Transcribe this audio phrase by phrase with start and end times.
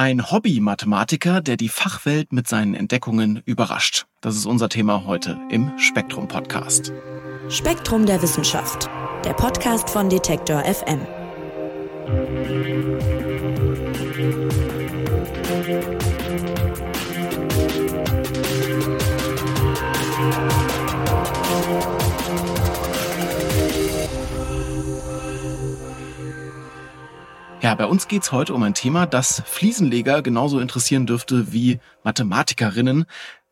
[0.00, 4.06] Ein Hobby-Mathematiker, der die Fachwelt mit seinen Entdeckungen überrascht.
[4.20, 6.92] Das ist unser Thema heute im Spektrum-Podcast.
[7.48, 8.88] Spektrum der Wissenschaft,
[9.24, 11.00] der Podcast von Detektor FM.
[27.68, 33.04] Ja, bei uns geht's heute um ein Thema, das Fliesenleger genauso interessieren dürfte wie Mathematikerinnen,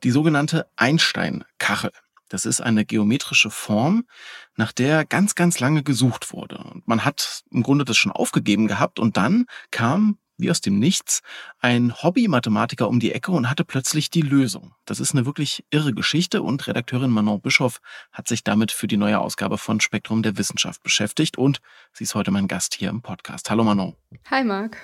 [0.05, 1.91] die sogenannte Einstein-Kachel.
[2.30, 4.07] Das ist eine geometrische Form,
[4.55, 6.57] nach der ganz, ganz lange gesucht wurde.
[6.57, 10.79] Und man hat im Grunde das schon aufgegeben gehabt und dann kam wie aus dem
[10.79, 11.23] Nichts
[11.61, 14.75] ein Hobby-Mathematiker um die Ecke und hatte plötzlich die Lösung.
[14.85, 17.81] Das ist eine wirklich irre Geschichte und Redakteurin Manon Bischoff
[18.13, 21.61] hat sich damit für die neue Ausgabe von Spektrum der Wissenschaft beschäftigt und
[21.93, 23.51] sie ist heute mein Gast hier im Podcast.
[23.51, 23.95] Hallo Manon.
[24.30, 24.77] Hi Marc.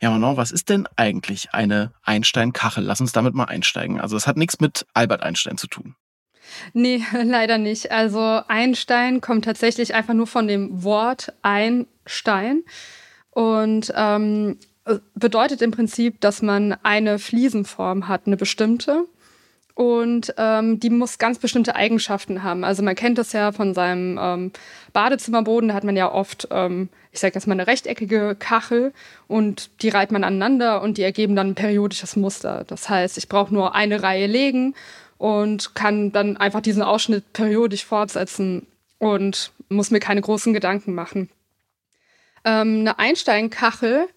[0.00, 2.82] Ja, Manon, was ist denn eigentlich eine Einstein-Kachel?
[2.84, 4.00] Lass uns damit mal einsteigen.
[4.00, 5.94] Also es hat nichts mit Albert Einstein zu tun.
[6.72, 7.90] Nee, leider nicht.
[7.92, 12.64] Also Einstein kommt tatsächlich einfach nur von dem Wort Einstein
[13.32, 14.58] und ähm,
[15.14, 19.04] bedeutet im Prinzip, dass man eine Fliesenform hat, eine bestimmte.
[19.74, 22.62] Und ähm, die muss ganz bestimmte Eigenschaften haben.
[22.62, 24.52] Also man kennt das ja von seinem ähm,
[24.92, 28.92] Badezimmerboden, da hat man ja oft, ähm, ich sage jetzt mal, eine rechteckige Kachel
[29.28, 32.64] und die reiht man aneinander und die ergeben dann ein periodisches Muster.
[32.66, 34.74] Das heißt, ich brauche nur eine Reihe legen
[35.16, 38.66] und kann dann einfach diesen Ausschnitt periodisch fortsetzen
[38.98, 41.30] und muss mir keine großen Gedanken machen
[42.44, 44.08] ähm, eine Einsteinkachel.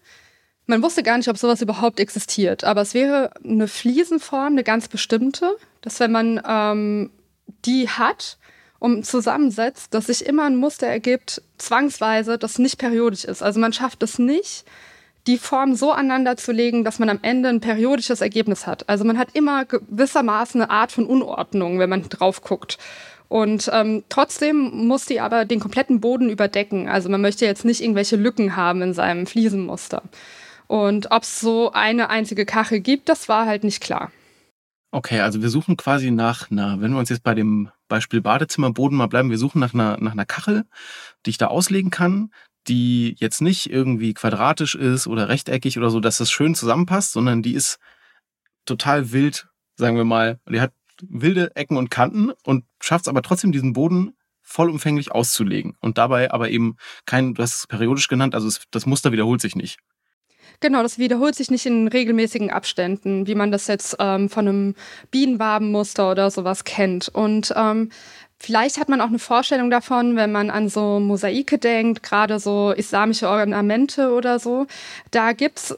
[0.66, 4.88] Man wusste gar nicht, ob sowas überhaupt existiert, aber es wäre eine Fliesenform, eine ganz
[4.88, 7.10] bestimmte, dass wenn man ähm,
[7.64, 8.38] die hat
[8.78, 13.42] und zusammensetzt, dass sich immer ein Muster ergibt, zwangsweise, das nicht periodisch ist.
[13.42, 14.64] Also man schafft es nicht,
[15.26, 18.88] die Form so aneinander zu legen, dass man am Ende ein periodisches Ergebnis hat.
[18.88, 22.78] Also man hat immer gewissermaßen eine Art von Unordnung, wenn man drauf guckt.
[23.28, 26.88] Und ähm, trotzdem muss die aber den kompletten Boden überdecken.
[26.88, 30.02] Also man möchte jetzt nicht irgendwelche Lücken haben in seinem Fliesenmuster.
[30.68, 34.10] Und ob es so eine einzige Kachel gibt, das war halt nicht klar.
[34.92, 38.96] Okay, also wir suchen quasi nach einer, wenn wir uns jetzt bei dem Beispiel Badezimmerboden
[38.96, 40.64] mal bleiben, wir suchen nach einer, nach einer Kachel,
[41.24, 42.30] die ich da auslegen kann,
[42.68, 47.42] die jetzt nicht irgendwie quadratisch ist oder rechteckig oder so, dass das schön zusammenpasst, sondern
[47.42, 47.78] die ist
[48.64, 50.40] total wild, sagen wir mal.
[50.48, 55.76] Die hat wilde Ecken und Kanten und schafft es aber trotzdem, diesen Boden vollumfänglich auszulegen.
[55.80, 59.40] Und dabei aber eben kein, du hast es periodisch genannt, also es, das Muster wiederholt
[59.40, 59.78] sich nicht.
[60.60, 64.74] Genau, das wiederholt sich nicht in regelmäßigen Abständen, wie man das jetzt ähm, von einem
[65.10, 67.08] Bienenwabenmuster oder sowas kennt.
[67.08, 67.90] Und ähm,
[68.38, 72.70] Vielleicht hat man auch eine Vorstellung davon, wenn man an so Mosaike denkt, gerade so
[72.70, 74.66] islamische Ornamente oder so.
[75.10, 75.76] Da gibt's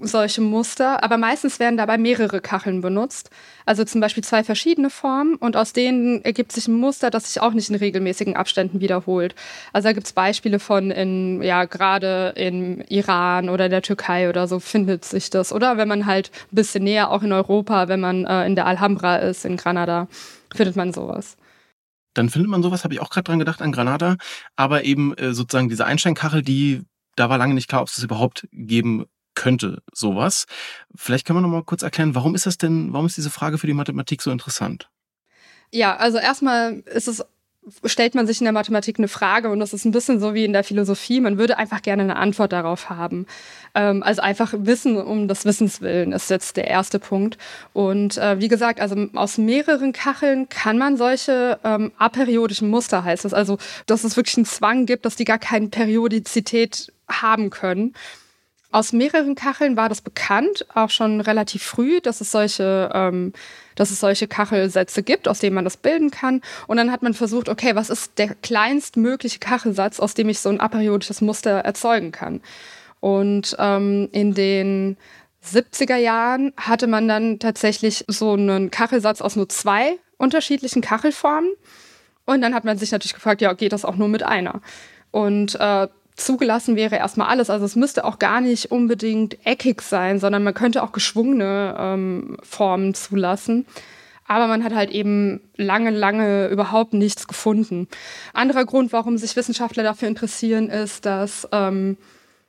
[0.00, 3.30] solche Muster, aber meistens werden dabei mehrere Kacheln benutzt.
[3.64, 7.42] Also zum Beispiel zwei verschiedene Formen und aus denen ergibt sich ein Muster, das sich
[7.42, 9.34] auch nicht in regelmäßigen Abständen wiederholt.
[9.72, 14.46] Also da gibt es Beispiele von in, ja, gerade im Iran oder der Türkei oder
[14.48, 15.52] so findet sich das.
[15.52, 18.66] Oder wenn man halt ein bisschen näher auch in Europa, wenn man äh, in der
[18.66, 20.08] Alhambra ist, in Granada,
[20.54, 21.36] findet man sowas
[22.14, 24.16] dann findet man sowas, habe ich auch gerade dran gedacht, an Granada.
[24.56, 26.80] Aber eben äh, sozusagen diese Einsteinkachel, die,
[27.14, 29.04] da war lange nicht klar, ob es das überhaupt geben
[29.36, 30.46] könnte sowas.
[30.96, 33.58] Vielleicht kann man noch mal kurz erklären, warum ist das denn, warum ist diese Frage
[33.58, 34.90] für die Mathematik so interessant?
[35.70, 37.24] Ja, also erstmal ist es
[37.84, 40.44] stellt man sich in der Mathematik eine Frage und das ist ein bisschen so wie
[40.44, 41.20] in der Philosophie.
[41.20, 43.26] Man würde einfach gerne eine Antwort darauf haben.
[43.74, 47.38] Ähm, also einfach Wissen um des Wissens willen ist jetzt der erste Punkt.
[47.72, 53.24] Und äh, wie gesagt, also aus mehreren Kacheln kann man solche ähm, aperiodischen Muster heißt
[53.24, 53.34] es.
[53.34, 57.94] Also, dass es wirklich einen Zwang gibt, dass die gar keine Periodizität haben können.
[58.72, 63.32] Aus mehreren Kacheln war das bekannt, auch schon relativ früh, dass es solche, ähm,
[63.74, 66.42] dass es solche Kachelsätze gibt, aus denen man das bilden kann.
[66.66, 70.48] Und dann hat man versucht, okay, was ist der kleinstmögliche Kachelsatz, aus dem ich so
[70.48, 72.40] ein aperiodisches Muster erzeugen kann?
[73.00, 74.96] Und ähm, in den
[75.44, 81.50] 70er Jahren hatte man dann tatsächlich so einen Kachelsatz aus nur zwei unterschiedlichen Kachelformen.
[82.24, 84.60] Und dann hat man sich natürlich gefragt, ja, geht das auch nur mit einer?
[85.12, 87.50] Und äh, zugelassen wäre erstmal alles.
[87.50, 92.36] Also es müsste auch gar nicht unbedingt eckig sein, sondern man könnte auch geschwungene ähm,
[92.42, 93.66] Formen zulassen.
[94.26, 97.86] Aber man hat halt eben lange, lange überhaupt nichts gefunden.
[98.32, 101.96] Anderer Grund, warum sich Wissenschaftler dafür interessieren, ist, dass ähm,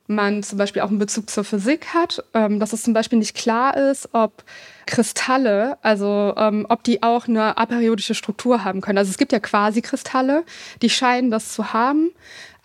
[0.07, 3.35] man zum Beispiel auch einen Bezug zur Physik hat, ähm, dass es zum Beispiel nicht
[3.35, 4.43] klar ist, ob
[4.88, 8.98] Kristalle, also ähm, ob die auch eine aperiodische Struktur haben können.
[8.98, 10.44] Also es gibt ja quasi Kristalle,
[10.81, 12.10] die scheinen das zu haben,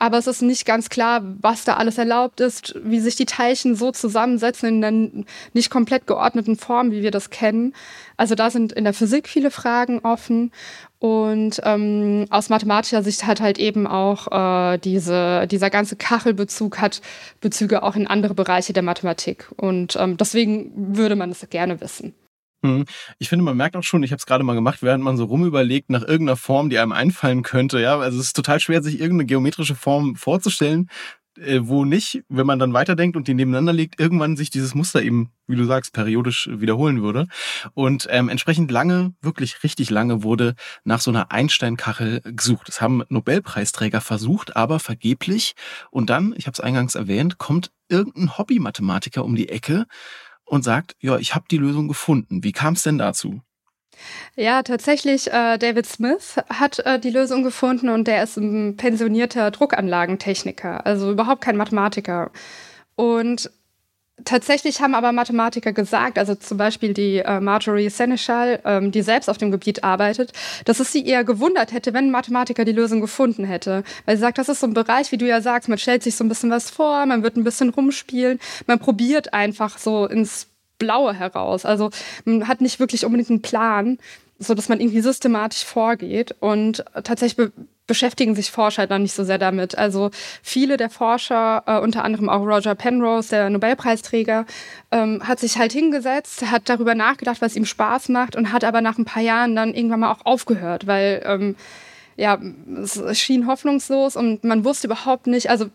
[0.03, 3.77] aber es ist nicht ganz klar, was da alles erlaubt ist, wie sich die Teilchen
[3.77, 7.73] so zusammensetzen in einer nicht komplett geordneten Form, wie wir das kennen.
[8.17, 10.51] Also da sind in der Physik viele Fragen offen
[10.99, 17.01] und ähm, aus mathematischer Sicht hat halt eben auch äh, diese, dieser ganze Kachelbezug hat
[17.41, 19.51] Bezüge auch in andere Bereiche der Mathematik.
[19.57, 22.12] Und ähm, deswegen würde man es gerne wissen.
[22.62, 22.85] Hm.
[23.19, 25.25] Ich finde, man merkt auch schon, ich habe es gerade mal gemacht, während man so
[25.25, 27.81] rumüberlegt nach irgendeiner Form, die einem einfallen könnte.
[27.81, 30.88] Ja, also es ist total schwer, sich irgendeine geometrische Form vorzustellen,
[31.38, 35.03] äh, wo nicht, wenn man dann weiterdenkt und die nebeneinander legt, irgendwann sich dieses Muster
[35.03, 37.26] eben, wie du sagst, periodisch wiederholen würde.
[37.75, 40.55] Und ähm, entsprechend lange, wirklich richtig lange, wurde
[40.85, 42.69] nach so einer Einstein-Kachel gesucht.
[42.69, 45.55] Das haben Nobelpreisträger versucht, aber vergeblich.
[45.91, 49.87] Und dann, ich habe es eingangs erwähnt, kommt irgendein Hobby-Mathematiker um die Ecke
[50.52, 52.44] und sagt, ja, ich habe die Lösung gefunden.
[52.44, 53.40] Wie kam es denn dazu?
[54.37, 59.50] Ja, tatsächlich, äh, David Smith hat äh, die Lösung gefunden und der ist ein pensionierter
[59.50, 62.31] Druckanlagentechniker, also überhaupt kein Mathematiker.
[62.96, 63.50] Und
[64.25, 69.29] Tatsächlich haben aber Mathematiker gesagt, also zum Beispiel die äh, Marjorie Seneschal, ähm, die selbst
[69.29, 70.33] auf dem Gebiet arbeitet,
[70.65, 73.85] dass es sie eher gewundert hätte, wenn ein Mathematiker die Lösung gefunden hätte.
[74.05, 76.15] Weil sie sagt, das ist so ein Bereich, wie du ja sagst, man stellt sich
[76.15, 80.51] so ein bisschen was vor, man wird ein bisschen rumspielen, man probiert einfach so ins
[80.82, 81.64] Blaue heraus.
[81.64, 81.90] Also
[82.25, 83.99] man hat nicht wirklich unbedingt einen Plan,
[84.38, 86.34] so dass man irgendwie systematisch vorgeht.
[86.40, 87.52] Und tatsächlich
[87.87, 89.76] beschäftigen sich Forscher dann nicht so sehr damit.
[89.76, 90.11] Also
[90.43, 94.46] viele der Forscher, äh, unter anderem auch Roger Penrose, der Nobelpreisträger,
[94.90, 98.81] ähm, hat sich halt hingesetzt, hat darüber nachgedacht, was ihm Spaß macht und hat aber
[98.81, 101.56] nach ein paar Jahren dann irgendwann mal auch aufgehört, weil ähm,
[102.17, 102.38] ja,
[102.82, 105.67] es schien hoffnungslos und man wusste überhaupt nicht, also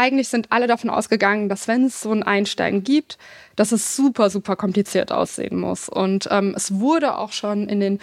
[0.00, 3.18] eigentlich sind alle davon ausgegangen, dass wenn es so ein Einsteigen gibt,
[3.54, 5.90] dass es super, super kompliziert aussehen muss.
[5.90, 7.98] Und ähm, es wurde auch schon in den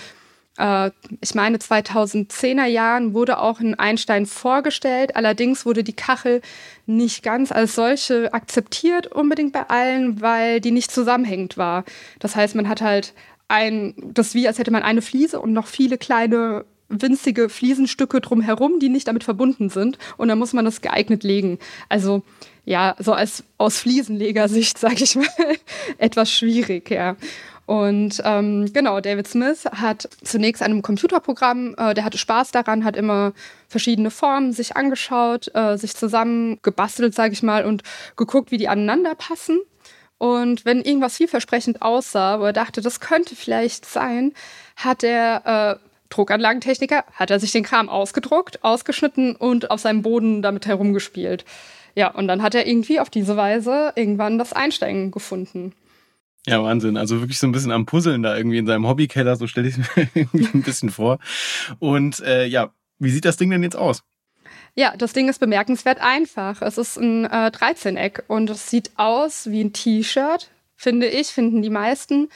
[0.59, 0.91] äh,
[1.21, 5.15] ich meine, 2010er Jahren wurde auch ein Einstein vorgestellt.
[5.15, 6.41] Allerdings wurde die Kachel
[6.85, 11.83] nicht ganz als solche akzeptiert, unbedingt bei allen, weil die nicht zusammenhängend war.
[12.19, 13.13] Das heißt, man hat halt
[13.47, 18.79] ein, das wie, als hätte man eine Fliese und noch viele kleine winzige Fliesenstücke drumherum,
[18.79, 19.97] die nicht damit verbunden sind.
[20.17, 21.59] Und dann muss man das geeignet legen.
[21.89, 22.23] Also
[22.65, 25.27] ja, so als aus Fliesenlegersicht, sage ich mal,
[25.97, 27.15] etwas schwierig, ja.
[27.65, 32.95] Und ähm, genau, David Smith hat zunächst einem Computerprogramm, äh, der hatte Spaß daran, hat
[32.95, 33.33] immer
[33.67, 37.83] verschiedene Formen sich angeschaut, äh, sich zusammen gebastelt, sage ich mal, und
[38.15, 39.59] geguckt, wie die aneinander passen.
[40.17, 44.33] Und wenn irgendwas vielversprechend aussah, wo er dachte, das könnte vielleicht sein,
[44.77, 50.41] hat der äh, Druckanlagentechniker, hat er sich den Kram ausgedruckt, ausgeschnitten und auf seinem Boden
[50.41, 51.45] damit herumgespielt.
[51.95, 55.73] Ja, und dann hat er irgendwie auf diese Weise irgendwann das Einsteigen gefunden.
[56.45, 56.95] Ja, Wahnsinn.
[56.95, 59.77] Also wirklich so ein bisschen am Puzzeln da irgendwie in seinem Hobbykeller, so stelle ich
[59.77, 61.19] es mir irgendwie ein bisschen vor.
[61.79, 64.03] Und äh, ja, wie sieht das Ding denn jetzt aus?
[64.75, 66.61] Ja, das Ding ist bemerkenswert einfach.
[66.61, 71.63] Es ist ein äh, 13-Eck und es sieht aus wie ein T-Shirt, finde ich, finden
[71.63, 72.29] die meisten.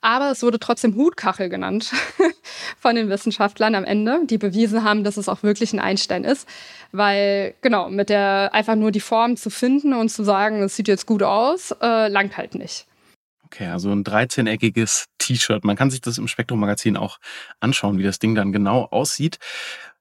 [0.00, 1.92] Aber es wurde trotzdem Hutkachel genannt
[2.78, 6.48] von den Wissenschaftlern am Ende, die bewiesen haben, dass es auch wirklich ein Einstein ist.
[6.92, 10.88] Weil, genau, mit der einfach nur die Form zu finden und zu sagen, es sieht
[10.88, 12.86] jetzt gut aus, äh, langt halt nicht.
[13.50, 15.64] Okay, also ein 13-eckiges T-Shirt.
[15.64, 17.18] Man kann sich das im Spektrum-Magazin auch
[17.60, 19.38] anschauen, wie das Ding dann genau aussieht.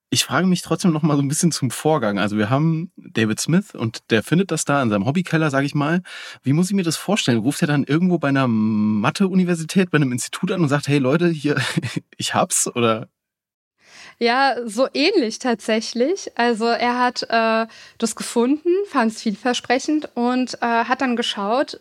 [0.10, 2.18] Ich frage mich trotzdem noch mal so ein bisschen zum Vorgang.
[2.18, 5.76] Also wir haben David Smith und der findet das da in seinem Hobbykeller, sage ich
[5.76, 6.02] mal.
[6.44, 7.40] Wie muss ich mir das vorstellen?
[7.40, 11.28] Ruft er dann irgendwo bei einer Mathe-Universität, bei einem Institut an und sagt, hey Leute,
[11.28, 11.58] hier,
[12.18, 12.74] ich hab's?
[12.74, 13.10] Oder
[14.20, 16.32] ja, so ähnlich tatsächlich.
[16.36, 17.68] Also er hat äh,
[17.98, 21.80] das gefunden, fand es vielversprechend und äh, hat dann geschaut,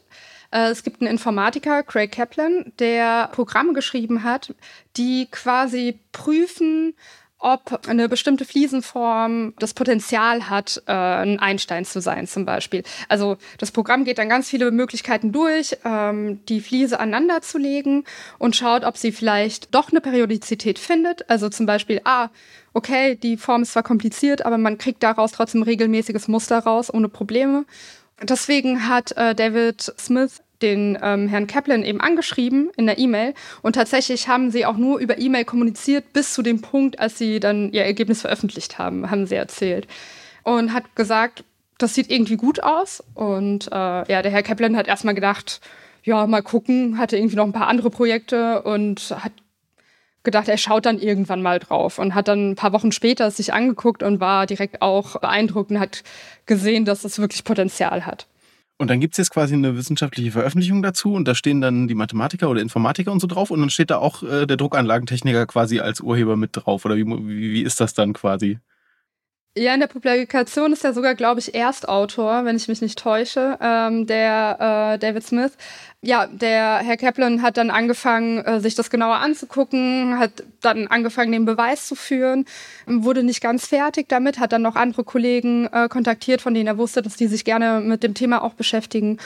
[0.51, 4.55] äh, es gibt einen Informatiker, Craig Kaplan, der Programme geschrieben hat,
[4.97, 6.95] die quasi prüfen,
[7.39, 12.83] ob eine bestimmte Fliesenform das Potenzial hat, äh, ein Einstein zu sein zum Beispiel.
[13.09, 18.05] Also das Programm geht dann ganz viele Möglichkeiten durch, ähm, die Fliese aneinander zu legen
[18.39, 21.29] und schaut, ob sie vielleicht doch eine Periodizität findet.
[21.29, 22.31] Also zum Beispiel, ah,
[22.73, 27.09] okay, die Form ist zwar kompliziert, aber man kriegt daraus trotzdem regelmäßiges Muster raus, ohne
[27.09, 27.67] Probleme.
[28.23, 33.75] Deswegen hat äh, David Smith den ähm, Herrn Kaplan eben angeschrieben in der E-Mail und
[33.75, 37.73] tatsächlich haben sie auch nur über E-Mail kommuniziert bis zu dem Punkt, als sie dann
[37.73, 39.87] ihr Ergebnis veröffentlicht haben, haben sie erzählt.
[40.43, 41.45] Und hat gesagt,
[41.79, 43.03] das sieht irgendwie gut aus.
[43.15, 43.75] Und äh,
[44.11, 45.61] ja, der Herr Kaplan hat erstmal gedacht,
[46.05, 49.33] ja, mal gucken, hatte irgendwie noch ein paar andere Projekte und hat
[50.23, 53.53] gedacht, er schaut dann irgendwann mal drauf und hat dann ein paar Wochen später sich
[53.53, 56.03] angeguckt und war direkt auch beeindruckt und hat
[56.47, 58.27] gesehen, dass es wirklich Potenzial hat.
[58.79, 62.51] Und dann gibt's jetzt quasi eine wissenschaftliche Veröffentlichung dazu und da stehen dann die Mathematiker
[62.51, 66.01] oder Informatiker und so drauf und dann steht da auch äh, der Druckanlagentechniker quasi als
[66.01, 66.85] Urheber mit drauf.
[66.85, 68.59] Oder wie, wie, wie ist das dann quasi?
[69.59, 73.57] Ja, in der Publikation ist er sogar, glaube ich, Erstautor, wenn ich mich nicht täusche,
[73.63, 75.53] ähm, der äh, David Smith.
[76.03, 81.33] Ja, der Herr Kaplan hat dann angefangen, äh, sich das genauer anzugucken, hat dann angefangen,
[81.33, 82.45] den Beweis zu führen,
[82.85, 86.77] wurde nicht ganz fertig damit, hat dann noch andere Kollegen äh, kontaktiert, von denen er
[86.77, 89.17] wusste, dass die sich gerne mit dem Thema auch beschäftigen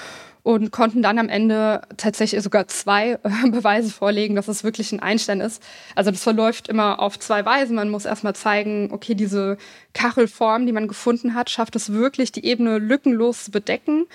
[0.42, 5.00] und konnten dann am Ende tatsächlich sogar zwei äh, Beweise vorlegen, dass es wirklich ein
[5.00, 5.62] Einstein ist.
[5.94, 7.76] Also das verläuft immer auf zwei Weisen.
[7.76, 9.58] Man muss erstmal zeigen, okay, diese
[9.92, 14.06] Kachelform, die man gefunden hat, schafft es wirklich, die Ebene lückenlos zu bedecken.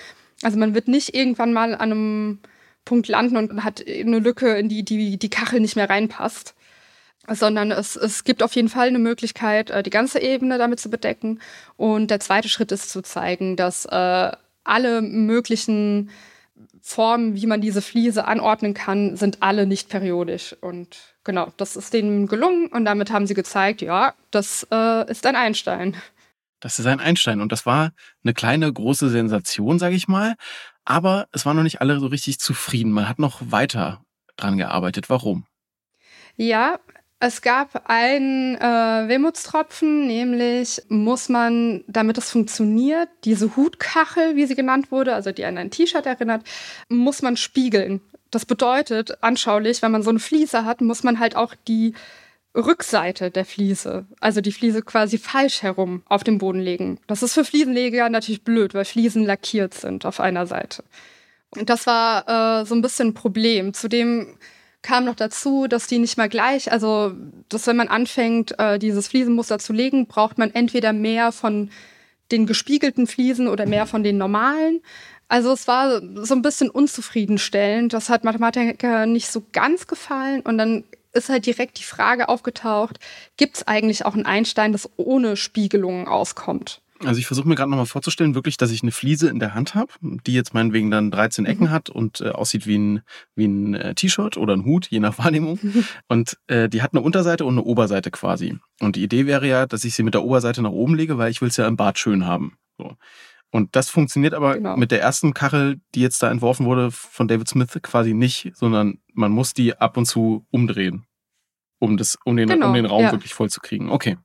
[0.42, 2.38] Also man wird nicht irgendwann mal an einem
[2.84, 6.54] Punkt landen und hat eine Lücke, in die die, die Kachel nicht mehr reinpasst
[7.28, 10.90] sondern es, es gibt auf jeden Fall eine Möglichkeit, äh, die ganze Ebene damit zu
[10.90, 11.40] bedecken.
[11.76, 14.30] Und der zweite Schritt ist zu zeigen, dass äh,
[14.68, 16.10] alle möglichen
[16.80, 20.56] Formen, wie man diese Fliese anordnen kann, sind alle nicht periodisch.
[20.60, 25.26] Und genau, das ist denen gelungen und damit haben sie gezeigt, ja, das äh, ist
[25.26, 25.96] ein Einstein.
[26.60, 27.92] Das ist ein Einstein und das war
[28.24, 30.36] eine kleine, große Sensation, sage ich mal.
[30.84, 32.92] Aber es waren noch nicht alle so richtig zufrieden.
[32.92, 34.02] Man hat noch weiter
[34.36, 35.10] dran gearbeitet.
[35.10, 35.46] Warum?
[36.36, 36.78] Ja,
[37.18, 44.54] es gab einen äh, Wermutstropfen, nämlich muss man, damit es funktioniert, diese Hutkachel, wie sie
[44.54, 46.42] genannt wurde, also die an ein T-Shirt erinnert,
[46.88, 48.02] muss man spiegeln.
[48.30, 51.94] Das bedeutet, anschaulich, wenn man so eine Fliese hat, muss man halt auch die
[52.54, 56.98] Rückseite der Fliese, also die Fliese quasi falsch herum auf den Boden legen.
[57.06, 60.84] Das ist für Fliesenleger natürlich blöd, weil Fliesen lackiert sind auf einer Seite.
[61.50, 63.72] Und das war äh, so ein bisschen ein Problem.
[63.72, 64.36] Zudem
[64.86, 67.12] kam noch dazu, dass die nicht mal gleich, also
[67.48, 71.70] dass wenn man anfängt, äh, dieses Fliesenmuster zu legen, braucht man entweder mehr von
[72.30, 74.80] den gespiegelten Fliesen oder mehr von den normalen.
[75.26, 77.92] Also es war so ein bisschen unzufriedenstellend.
[77.92, 80.40] Das hat Mathematiker nicht so ganz gefallen.
[80.42, 83.00] Und dann ist halt direkt die Frage aufgetaucht,
[83.36, 86.80] gibt es eigentlich auch ein Einstein, das ohne Spiegelungen auskommt?
[87.04, 89.74] Also ich versuche mir gerade nochmal vorzustellen, wirklich, dass ich eine Fliese in der Hand
[89.74, 91.70] habe, die jetzt meinetwegen dann 13 Ecken mhm.
[91.70, 93.02] hat und äh, aussieht wie ein,
[93.34, 95.58] wie ein äh, T-Shirt oder ein Hut, je nach Wahrnehmung.
[95.60, 95.84] Mhm.
[96.08, 98.58] Und äh, die hat eine Unterseite und eine Oberseite quasi.
[98.80, 101.30] Und die Idee wäre ja, dass ich sie mit der Oberseite nach oben lege, weil
[101.30, 102.56] ich will es ja im Bad schön haben.
[102.78, 102.96] So.
[103.50, 104.76] Und das funktioniert aber genau.
[104.76, 108.98] mit der ersten Kachel, die jetzt da entworfen wurde von David Smith, quasi nicht, sondern
[109.12, 111.06] man muss die ab und zu umdrehen,
[111.78, 113.12] um, das, um, den, genau, um den Raum ja.
[113.12, 113.90] wirklich voll zu kriegen.
[113.90, 114.18] Okay.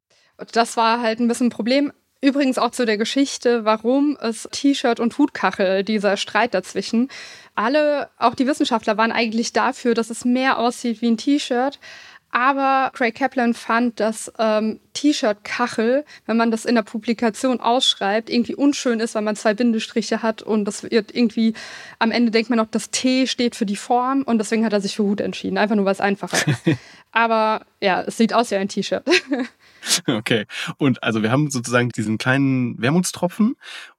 [0.54, 1.94] Das war halt ein bisschen ein Problem.
[2.22, 7.10] Übrigens auch zu der Geschichte, warum es T-Shirt und Hutkachel, dieser Streit dazwischen.
[7.56, 11.80] Alle, auch die Wissenschaftler waren eigentlich dafür, dass es mehr aussieht wie ein T-Shirt.
[12.32, 18.56] Aber Craig Kaplan fand, dass ähm, T-Shirt-Kachel, wenn man das in der Publikation ausschreibt, irgendwie
[18.56, 21.54] unschön ist, weil man zwei Bindestriche hat und das wird irgendwie,
[22.00, 24.80] am Ende denkt man noch, das T steht für die Form und deswegen hat er
[24.80, 25.58] sich für Hut entschieden.
[25.58, 26.78] Einfach nur, weil es einfacher ist.
[27.12, 29.04] Aber ja, es sieht aus wie ein T-Shirt.
[30.08, 30.46] Okay.
[30.78, 33.56] Und also wir haben sozusagen diesen kleinen Wermutstropfen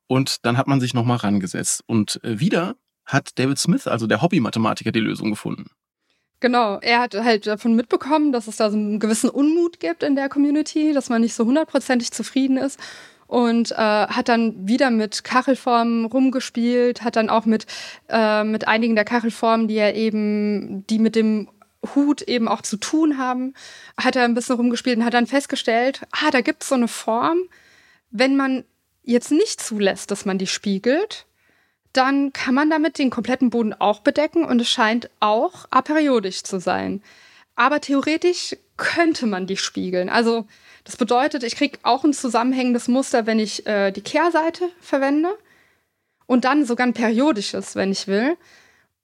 [0.07, 1.83] und dann hat man sich nochmal rangesetzt.
[1.87, 5.71] Und äh, wieder hat David Smith, also der Hobby-Mathematiker, die Lösung gefunden.
[6.41, 10.17] Genau, er hat halt davon mitbekommen, dass es da so einen gewissen Unmut gibt in
[10.17, 12.81] der Community, dass man nicht so hundertprozentig zufrieden ist
[13.29, 17.67] und äh, hat dann wieder mit Kachelformen rumgespielt, hat dann auch mit,
[18.09, 21.49] äh, mit einigen der Kachelformen, die er eben, die mit dem
[21.95, 23.55] Hut eben auch zu tun haben,
[23.97, 26.89] hat er ein bisschen rumgespielt und hat dann festgestellt, ah, da gibt es so eine
[26.89, 27.39] Form,
[28.11, 28.65] wenn man
[29.03, 31.27] jetzt nicht zulässt, dass man die spiegelt,
[31.93, 36.61] dann kann man damit den kompletten Boden auch bedecken und es scheint auch aperiodisch zu
[36.61, 37.03] sein.
[37.55, 40.09] Aber theoretisch könnte man die spiegeln.
[40.09, 40.47] Also
[40.85, 45.37] das bedeutet, ich kriege auch ein zusammenhängendes Muster, wenn ich äh, die Kehrseite verwende
[46.27, 48.37] und dann sogar ein periodisches, wenn ich will.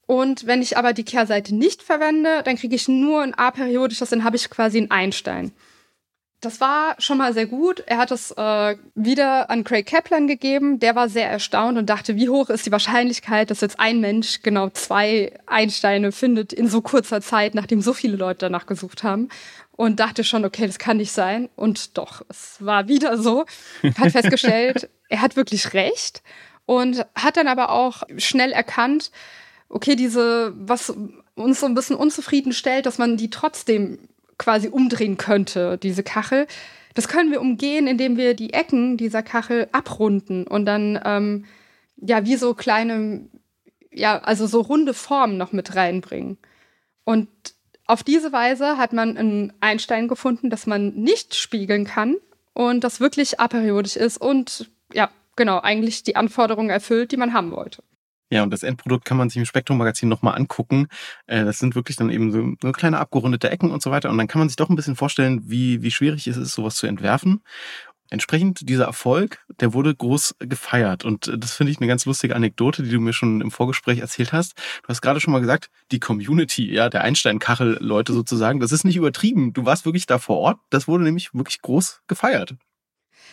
[0.09, 4.25] Und wenn ich aber die Kehrseite nicht verwende, dann kriege ich nur ein aperiodisches, dann
[4.25, 5.53] habe ich quasi einen Einstein.
[6.41, 7.81] Das war schon mal sehr gut.
[7.85, 10.79] Er hat es äh, wieder an Craig Kaplan gegeben.
[10.79, 14.41] Der war sehr erstaunt und dachte, wie hoch ist die Wahrscheinlichkeit, dass jetzt ein Mensch
[14.43, 19.29] genau zwei Einsteine findet in so kurzer Zeit, nachdem so viele Leute danach gesucht haben.
[19.73, 21.51] Und dachte schon, okay, das kann nicht sein.
[21.55, 23.45] Und doch, es war wieder so.
[23.99, 26.23] Hat festgestellt, er hat wirklich recht.
[26.65, 29.11] Und hat dann aber auch schnell erkannt,
[29.69, 30.95] okay, diese, was
[31.35, 33.99] uns so ein bisschen unzufrieden stellt, dass man die trotzdem
[34.39, 36.47] quasi umdrehen könnte, diese Kachel.
[36.95, 41.45] Das können wir umgehen, indem wir die Ecken dieser Kachel abrunden und dann ähm,
[41.97, 43.29] ja wie so kleine,
[43.93, 46.39] ja, also so runde Formen noch mit reinbringen.
[47.05, 47.29] Und
[47.87, 52.17] auf diese Weise hat man einen Einstein gefunden, dass man nicht spiegeln kann
[52.53, 57.51] und das wirklich aperiodisch ist und ja, genau, eigentlich die Anforderungen erfüllt, die man haben
[57.51, 57.83] wollte.
[58.31, 60.89] Ja, und das Endprodukt kann man sich im Spektrum-Magazin nochmal angucken.
[61.27, 64.11] Äh, das sind wirklich dann eben so, kleine abgerundete Ecken und so weiter.
[64.11, 66.77] Und dann kann man sich doch ein bisschen vorstellen, wie, wie schwierig es ist, sowas
[66.77, 67.43] zu entwerfen.
[68.11, 71.05] Entsprechend dieser Erfolg, der wurde groß gefeiert.
[71.05, 74.33] Und das finde ich eine ganz lustige Anekdote, die du mir schon im Vorgespräch erzählt
[74.33, 74.57] hast.
[74.83, 78.97] Du hast gerade schon mal gesagt, die Community, ja, der Einstein-Kachel-Leute sozusagen, das ist nicht
[78.97, 79.53] übertrieben.
[79.53, 80.59] Du warst wirklich da vor Ort.
[80.71, 82.57] Das wurde nämlich wirklich groß gefeiert.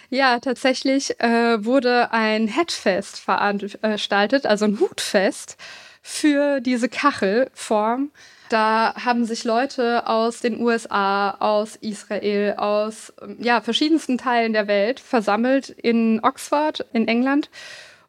[0.09, 5.57] Ja, tatsächlich äh, wurde ein Headfest veranstaltet, also ein Hutfest
[6.01, 8.11] für diese Kachelform.
[8.49, 14.99] Da haben sich Leute aus den USA, aus Israel, aus ja, verschiedensten Teilen der Welt
[14.99, 17.49] versammelt in Oxford in England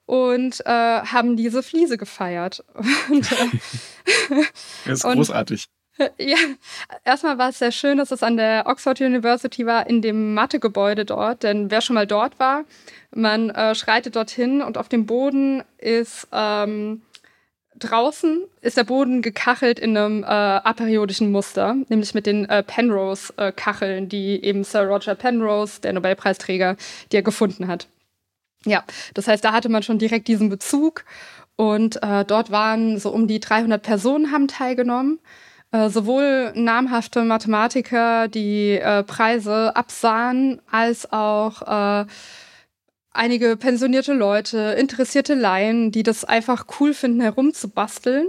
[0.05, 2.64] und äh, haben diese Fliese gefeiert.
[3.11, 3.47] Und, äh,
[4.85, 5.66] das ist großartig.
[6.19, 6.37] Ja,
[7.05, 11.05] erstmal war es sehr schön, dass es an der Oxford University war, in dem Mathegebäude
[11.05, 11.43] dort.
[11.43, 12.65] Denn wer schon mal dort war,
[13.15, 17.03] man äh, schreitet dorthin und auf dem Boden ist ähm,
[17.79, 24.09] draußen ist der Boden gekachelt in einem äh, aperiodischen Muster, nämlich mit den äh, Penrose-Kacheln,
[24.09, 26.76] die eben Sir Roger Penrose, der Nobelpreisträger,
[27.12, 27.88] die er gefunden hat.
[28.65, 28.83] Ja,
[29.15, 31.05] das heißt, da hatte man schon direkt diesen Bezug
[31.57, 35.21] und äh, dort waren so um die 300 Personen haben teilgenommen.
[35.73, 42.07] Äh, sowohl namhafte Mathematiker, die äh, Preise absahen, als auch äh,
[43.13, 48.29] einige pensionierte Leute, interessierte Laien, die das einfach cool finden, herumzubasteln.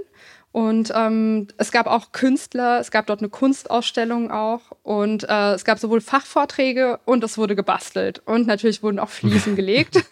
[0.51, 5.65] Und ähm, es gab auch Künstler, es gab dort eine Kunstausstellung auch und äh, es
[5.65, 8.24] gab sowohl Fachvorträge und es wurde gebastelt.
[8.25, 10.03] Und natürlich wurden auch Fliesen gelegt.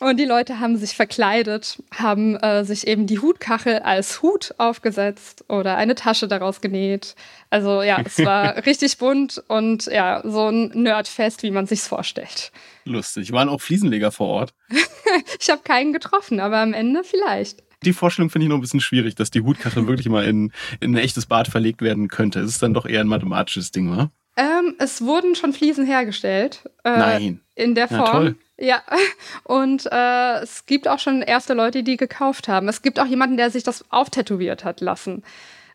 [0.00, 5.44] Und die Leute haben sich verkleidet, haben äh, sich eben die Hutkachel als Hut aufgesetzt
[5.48, 7.14] oder eine Tasche daraus genäht.
[7.50, 12.50] Also ja, es war richtig bunt und ja, so ein Nerdfest, wie man sich's vorstellt.
[12.84, 13.30] Lustig.
[13.32, 14.54] Waren auch Fliesenleger vor Ort?
[15.40, 17.62] ich habe keinen getroffen, aber am Ende vielleicht.
[17.84, 20.94] Die Vorstellung finde ich noch ein bisschen schwierig, dass die Hutkachel wirklich mal in, in
[20.94, 22.40] ein echtes Bad verlegt werden könnte.
[22.40, 24.10] Es ist dann doch eher ein mathematisches Ding, wa?
[24.36, 26.68] Ähm, es wurden schon Fliesen hergestellt.
[26.82, 27.40] Äh, Nein.
[27.54, 28.26] In der Form.
[28.26, 28.34] Ja.
[28.56, 28.82] Ja,
[29.44, 32.68] und äh, es gibt auch schon erste Leute, die gekauft haben.
[32.68, 35.24] Es gibt auch jemanden, der sich das auftätowiert hat lassen.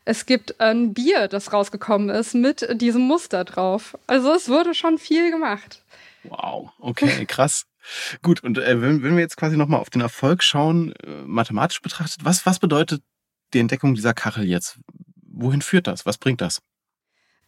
[0.06, 3.98] Es gibt ein Bier, das rausgekommen ist mit diesem Muster drauf.
[4.08, 5.84] Also es wurde schon viel gemacht.
[6.24, 7.66] Wow, okay, krass.
[8.22, 11.82] Gut, und äh, wenn, wenn wir jetzt quasi nochmal auf den Erfolg schauen, äh, mathematisch
[11.82, 13.02] betrachtet, was, was bedeutet
[13.54, 14.80] die Entdeckung dieser Kachel jetzt?
[15.22, 16.06] Wohin führt das?
[16.06, 16.62] Was bringt das?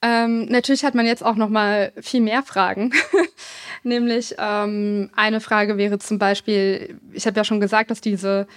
[0.01, 2.91] Ähm, natürlich hat man jetzt auch noch mal viel mehr Fragen.
[3.83, 8.47] Nämlich ähm, eine Frage wäre zum Beispiel, ich habe ja schon gesagt, dass diese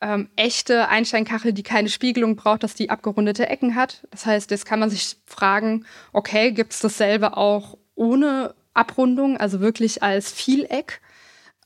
[0.00, 4.06] ähm, echte Einsteinkachel, die keine Spiegelung braucht, dass die abgerundete Ecken hat.
[4.10, 9.60] Das heißt, jetzt kann man sich fragen, okay, gibt es dasselbe auch ohne Abrundung, also
[9.60, 11.00] wirklich als Vieleck?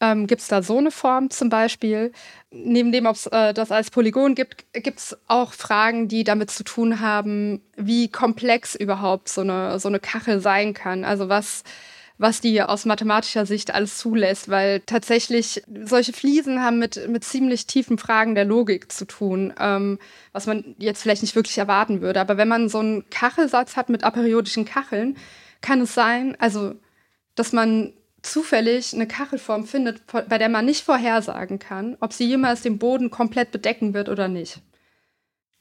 [0.05, 2.13] Ähm, gibt es da so eine Form zum Beispiel?
[2.51, 6.51] Neben dem, ob es äh, das als Polygon gibt, gibt es auch Fragen, die damit
[6.51, 11.05] zu tun haben, wie komplex überhaupt so eine, so eine Kachel sein kann.
[11.05, 11.65] Also was,
[12.19, 17.67] was die aus mathematischer Sicht alles zulässt, weil tatsächlich solche Fliesen haben mit, mit ziemlich
[17.67, 19.99] tiefen Fragen der Logik zu tun, ähm,
[20.33, 22.21] was man jetzt vielleicht nicht wirklich erwarten würde.
[22.21, 25.17] Aber wenn man so einen Kachelsatz hat mit aperiodischen Kacheln,
[25.63, 26.75] kann es sein, also
[27.37, 32.63] dass man zufällig eine Kachelform findet, bei der man nicht vorhersagen kann, ob sie jemals
[32.63, 34.61] den Boden komplett bedecken wird oder nicht.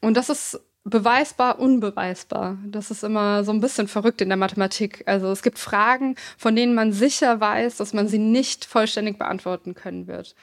[0.00, 2.58] Und das ist beweisbar, unbeweisbar.
[2.66, 5.02] Das ist immer so ein bisschen verrückt in der Mathematik.
[5.06, 9.74] Also es gibt Fragen, von denen man sicher weiß, dass man sie nicht vollständig beantworten
[9.74, 10.34] können wird.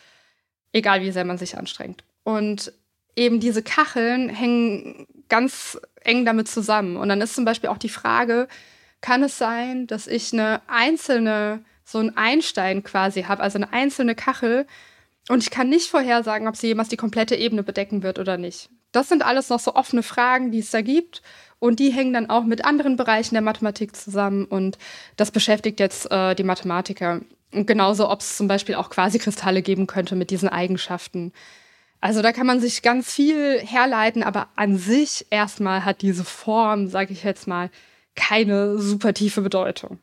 [0.74, 2.04] Egal wie sehr man sich anstrengt.
[2.24, 2.74] Und
[3.16, 6.98] eben diese Kacheln hängen ganz eng damit zusammen.
[6.98, 8.48] Und dann ist zum Beispiel auch die Frage,
[9.02, 14.15] kann es sein, dass ich eine einzelne so ein Einstein quasi habe, also eine einzelne
[14.15, 14.65] Kachel.
[15.30, 18.70] Und ich kann nicht vorhersagen, ob sie jemals die komplette Ebene bedecken wird oder nicht.
[18.91, 21.22] Das sind alles noch so offene Fragen, die es da gibt.
[21.60, 24.46] Und die hängen dann auch mit anderen Bereichen der Mathematik zusammen.
[24.46, 24.78] Und
[25.15, 27.22] das beschäftigt jetzt äh, die Mathematiker.
[27.54, 31.34] Und genauso, ob es zum Beispiel auch Quasikristalle geben könnte mit diesen Eigenschaften.
[32.02, 36.88] Also da kann man sich ganz viel herleiten, aber an sich erstmal hat diese Form,
[36.88, 37.70] sage ich jetzt mal,
[38.15, 40.00] keine super tiefe Bedeutung.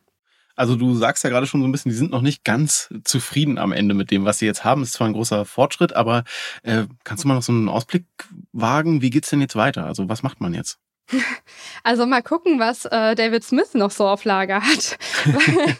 [0.59, 3.57] Also du sagst ja gerade schon so ein bisschen, die sind noch nicht ganz zufrieden
[3.57, 4.83] am Ende mit dem, was sie jetzt haben.
[4.83, 6.25] Ist zwar ein großer Fortschritt, aber
[6.63, 8.03] äh, kannst du mal noch so einen Ausblick
[8.51, 9.01] wagen?
[9.01, 9.85] Wie geht's denn jetzt weiter?
[9.85, 10.77] Also was macht man jetzt?
[11.83, 14.99] Also mal gucken, was äh, David Smith noch so auf Lager hat.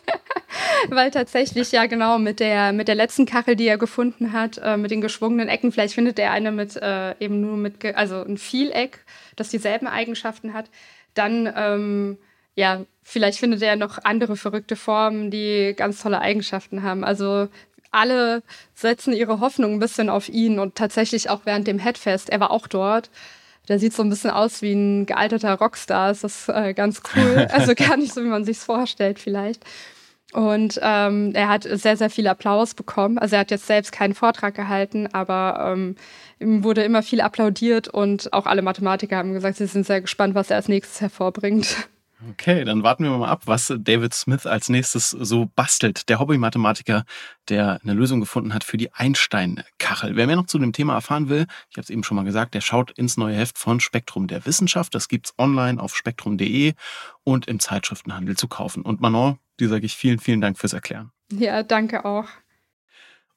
[0.90, 4.78] Weil tatsächlich ja genau mit der, mit der letzten Kachel, die er gefunden hat, äh,
[4.78, 8.38] mit den geschwungenen Ecken, vielleicht findet er eine mit äh, eben nur mit, also ein
[8.38, 9.04] Vieleck,
[9.36, 10.70] das dieselben Eigenschaften hat.
[11.16, 12.18] Dann ähm,
[12.60, 17.06] ja, vielleicht findet er noch andere verrückte Formen, die ganz tolle Eigenschaften haben.
[17.06, 17.48] Also
[17.90, 18.44] alle
[18.76, 22.52] setzen ihre Hoffnung ein bisschen auf ihn und tatsächlich auch während dem Headfest, er war
[22.52, 23.10] auch dort.
[23.70, 26.12] Der sieht so ein bisschen aus wie ein gealterter Rockstar.
[26.12, 27.48] Ist das äh, ganz cool.
[27.52, 29.64] Also gar nicht so, wie man sich vorstellt, vielleicht.
[30.34, 33.18] Und ähm, er hat sehr, sehr viel Applaus bekommen.
[33.20, 35.96] Also er hat jetzt selbst keinen Vortrag gehalten, aber ähm,
[36.40, 40.36] ihm wurde immer viel applaudiert und auch alle Mathematiker haben gesagt, sie sind sehr gespannt,
[40.36, 41.90] was er als nächstes hervorbringt.
[42.28, 46.10] Okay, dann warten wir mal ab, was David Smith als nächstes so bastelt.
[46.10, 47.06] Der Hobby-Mathematiker,
[47.48, 50.18] der eine Lösung gefunden hat für die Einstein-Kachel.
[50.18, 52.56] Wer mehr noch zu dem Thema erfahren will, ich habe es eben schon mal gesagt,
[52.56, 54.94] der schaut ins neue Heft von Spektrum der Wissenschaft.
[54.96, 56.74] Das gibt's online auf spektrum.de
[57.24, 58.84] und im Zeitschriftenhandel zu kaufen.
[58.84, 61.12] Und Manon, dir sage ich vielen, vielen Dank fürs Erklären.
[61.32, 62.28] Ja, danke auch.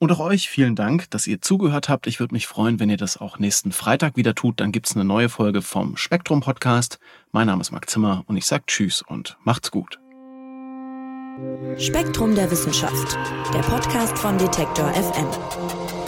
[0.02, 2.08] Und auch euch vielen Dank, dass ihr zugehört habt.
[2.08, 4.58] Ich würde mich freuen, wenn ihr das auch nächsten Freitag wieder tut.
[4.58, 6.98] Dann gibt's eine neue Folge vom Spektrum Podcast.
[7.30, 10.00] Mein Name ist Marc Zimmer und ich sage Tschüss und macht's gut.
[11.78, 13.16] Spektrum der Wissenschaft,
[13.54, 16.01] der Podcast von Detektor FM.